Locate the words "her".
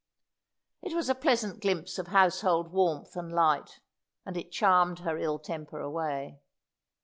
5.01-5.15